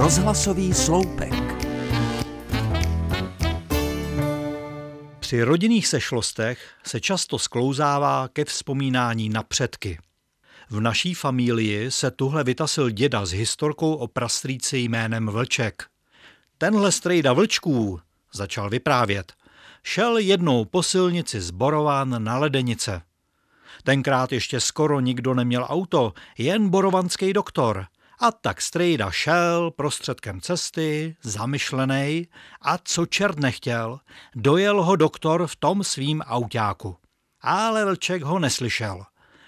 Rozhlasový 0.00 0.74
sloupek. 0.74 1.34
Při 5.20 5.42
rodinných 5.42 5.86
sešlostech 5.86 6.72
se 6.86 7.00
často 7.00 7.38
sklouzává 7.38 8.28
ke 8.28 8.44
vzpomínání 8.44 9.28
na 9.28 9.42
předky. 9.42 9.98
V 10.70 10.80
naší 10.80 11.14
familii 11.14 11.90
se 11.90 12.10
tuhle 12.10 12.44
vytasil 12.44 12.90
děda 12.90 13.26
s 13.26 13.32
historkou 13.32 13.94
o 13.94 14.08
prastrýci 14.08 14.78
jménem 14.78 15.26
Vlček. 15.26 15.82
Tenhle 16.58 16.92
strejda 16.92 17.32
vlčků, 17.32 18.00
začal 18.32 18.70
vyprávět, 18.70 19.32
šel 19.82 20.18
jednou 20.18 20.64
po 20.64 20.82
silnici 20.82 21.40
z 21.40 21.50
Borovan 21.50 22.24
na 22.24 22.38
Ledenice. 22.38 23.02
Tenkrát 23.82 24.32
ještě 24.32 24.60
skoro 24.60 25.00
nikdo 25.00 25.34
neměl 25.34 25.66
auto, 25.68 26.12
jen 26.38 26.68
borovanský 26.68 27.32
doktor. 27.32 27.86
A 28.22 28.32
tak 28.32 28.60
strejda 28.60 29.10
šel 29.10 29.70
prostředkem 29.70 30.40
cesty, 30.40 31.16
zamyšlený, 31.22 32.28
a 32.62 32.78
co 32.78 33.06
čert 33.06 33.38
nechtěl, 33.38 34.00
dojel 34.34 34.82
ho 34.82 34.96
doktor 34.96 35.46
v 35.46 35.56
tom 35.56 35.84
svým 35.84 36.20
autáku. 36.20 36.96
Ale 37.40 37.84
Vlček 37.84 38.22
ho 38.22 38.38
neslyšel. 38.38 39.04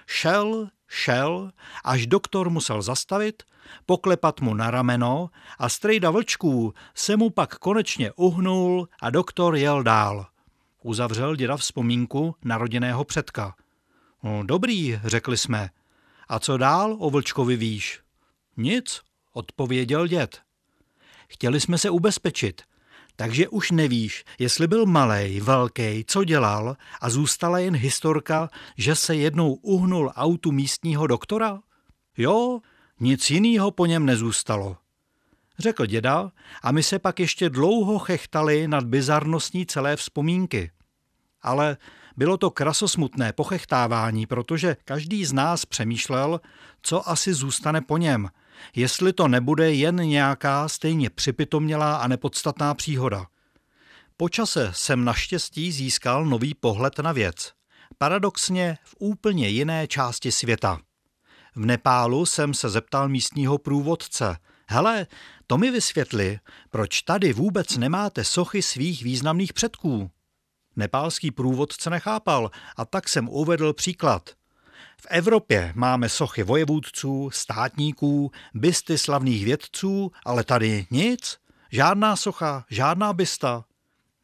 Šel, 0.06 0.68
šel, 0.88 1.50
až 1.84 2.06
doktor 2.06 2.50
musel 2.50 2.82
zastavit, 2.82 3.42
poklepat 3.86 4.40
mu 4.40 4.54
na 4.54 4.70
rameno 4.70 5.30
a 5.58 5.68
strejda 5.68 6.10
vlčků 6.10 6.74
se 6.94 7.16
mu 7.16 7.30
pak 7.30 7.58
konečně 7.58 8.12
uhnul 8.12 8.88
a 9.02 9.10
doktor 9.10 9.56
jel 9.56 9.82
dál. 9.82 10.26
Uzavřel 10.82 11.36
děda 11.36 11.56
vzpomínku 11.56 12.36
na 12.44 12.58
rodinného 12.58 13.04
předka. 13.04 13.54
No, 14.22 14.42
dobrý, 14.42 15.00
řekli 15.04 15.36
jsme. 15.36 15.70
A 16.28 16.38
co 16.38 16.56
dál 16.56 16.96
o 16.98 17.10
vlčkovi 17.10 17.56
víš? 17.56 18.01
Nic, 18.56 19.00
odpověděl 19.32 20.06
děd. 20.06 20.40
Chtěli 21.28 21.60
jsme 21.60 21.78
se 21.78 21.90
ubezpečit, 21.90 22.62
takže 23.16 23.48
už 23.48 23.70
nevíš, 23.70 24.24
jestli 24.38 24.66
byl 24.66 24.86
malý, 24.86 25.40
velký, 25.40 26.04
co 26.06 26.24
dělal 26.24 26.76
a 27.00 27.10
zůstala 27.10 27.58
jen 27.58 27.76
historka, 27.76 28.50
že 28.76 28.94
se 28.94 29.16
jednou 29.16 29.54
uhnul 29.54 30.12
autu 30.16 30.52
místního 30.52 31.06
doktora? 31.06 31.60
Jo, 32.16 32.60
nic 33.00 33.30
jiného 33.30 33.70
po 33.70 33.86
něm 33.86 34.06
nezůstalo. 34.06 34.76
Řekl 35.58 35.86
děda 35.86 36.32
a 36.62 36.72
my 36.72 36.82
se 36.82 36.98
pak 36.98 37.20
ještě 37.20 37.50
dlouho 37.50 37.98
chechtali 37.98 38.68
nad 38.68 38.84
bizarností 38.84 39.66
celé 39.66 39.96
vzpomínky. 39.96 40.70
Ale 41.42 41.76
bylo 42.16 42.36
to 42.36 42.50
krasosmutné 42.50 43.32
pochechtávání, 43.32 44.26
protože 44.26 44.76
každý 44.84 45.24
z 45.24 45.32
nás 45.32 45.66
přemýšlel, 45.66 46.40
co 46.82 47.08
asi 47.08 47.34
zůstane 47.34 47.80
po 47.80 47.98
něm, 47.98 48.28
jestli 48.76 49.12
to 49.12 49.28
nebude 49.28 49.74
jen 49.74 49.96
nějaká 49.96 50.68
stejně 50.68 51.10
připitomělá 51.10 51.96
a 51.96 52.08
nepodstatná 52.08 52.74
příhoda. 52.74 53.26
Po 54.16 54.28
čase 54.28 54.70
jsem 54.74 55.04
naštěstí 55.04 55.72
získal 55.72 56.24
nový 56.24 56.54
pohled 56.54 56.98
na 56.98 57.12
věc. 57.12 57.52
Paradoxně 57.98 58.78
v 58.84 58.94
úplně 58.98 59.48
jiné 59.48 59.86
části 59.86 60.32
světa. 60.32 60.80
V 61.54 61.66
Nepálu 61.66 62.26
jsem 62.26 62.54
se 62.54 62.68
zeptal 62.68 63.08
místního 63.08 63.58
průvodce. 63.58 64.36
Hele, 64.68 65.06
to 65.46 65.58
mi 65.58 65.70
vysvětli, 65.70 66.38
proč 66.70 67.02
tady 67.02 67.32
vůbec 67.32 67.76
nemáte 67.76 68.24
sochy 68.24 68.62
svých 68.62 69.02
významných 69.02 69.52
předků. 69.52 70.10
Nepálský 70.76 71.30
průvodce 71.30 71.90
nechápal 71.90 72.50
a 72.76 72.84
tak 72.84 73.08
jsem 73.08 73.28
uvedl 73.28 73.72
příklad. 73.72 74.30
V 75.00 75.06
Evropě 75.10 75.72
máme 75.74 76.08
sochy 76.08 76.42
vojevůdců, 76.42 77.30
státníků, 77.30 78.30
bysty 78.54 78.98
slavných 78.98 79.44
vědců, 79.44 80.12
ale 80.24 80.44
tady 80.44 80.86
nic. 80.90 81.38
Žádná 81.70 82.16
socha, 82.16 82.64
žádná 82.70 83.12
bysta. 83.12 83.64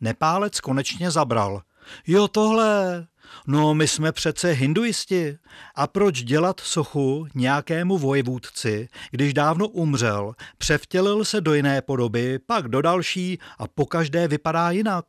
Nepálec 0.00 0.60
konečně 0.60 1.10
zabral. 1.10 1.62
Jo 2.06 2.28
tohle, 2.28 3.06
no 3.46 3.74
my 3.74 3.88
jsme 3.88 4.12
přece 4.12 4.50
hinduisti. 4.50 5.38
A 5.74 5.86
proč 5.86 6.22
dělat 6.22 6.60
sochu 6.60 7.26
nějakému 7.34 7.98
vojevůdci, 7.98 8.88
když 9.10 9.34
dávno 9.34 9.68
umřel, 9.68 10.34
převtělil 10.58 11.24
se 11.24 11.40
do 11.40 11.54
jiné 11.54 11.82
podoby, 11.82 12.38
pak 12.38 12.68
do 12.68 12.82
další 12.82 13.38
a 13.58 13.68
pokaždé 13.68 14.28
vypadá 14.28 14.70
jinak? 14.70 15.04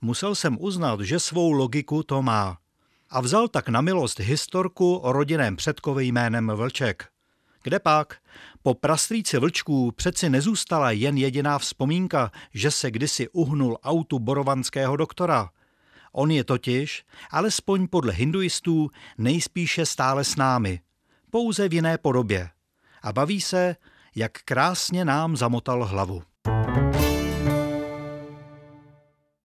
Musel 0.00 0.34
jsem 0.34 0.56
uznat, 0.60 1.00
že 1.00 1.18
svou 1.18 1.52
logiku 1.52 2.02
to 2.02 2.22
má. 2.22 2.58
A 3.10 3.20
vzal 3.20 3.48
tak 3.48 3.68
na 3.68 3.80
milost 3.80 4.18
historku 4.18 4.96
o 4.96 5.12
rodinném 5.12 5.56
předkovi 5.56 6.04
jménem 6.04 6.52
Vlček. 6.54 7.08
Kde 7.62 7.78
pak? 7.78 8.16
Po 8.62 8.74
prastrýci 8.74 9.38
vlčků 9.38 9.92
přeci 9.92 10.30
nezůstala 10.30 10.90
jen 10.90 11.16
jediná 11.16 11.58
vzpomínka, 11.58 12.32
že 12.54 12.70
se 12.70 12.90
kdysi 12.90 13.28
uhnul 13.28 13.78
autu 13.82 14.18
borovanského 14.18 14.96
doktora. 14.96 15.50
On 16.12 16.30
je 16.30 16.44
totiž, 16.44 17.04
alespoň 17.30 17.88
podle 17.88 18.12
hinduistů, 18.12 18.90
nejspíše 19.18 19.86
stále 19.86 20.24
s 20.24 20.36
námi, 20.36 20.80
pouze 21.30 21.68
v 21.68 21.74
jiné 21.74 21.98
podobě. 21.98 22.50
A 23.02 23.12
baví 23.12 23.40
se, 23.40 23.76
jak 24.14 24.32
krásně 24.32 25.04
nám 25.04 25.36
zamotal 25.36 25.84
hlavu. 25.84 26.22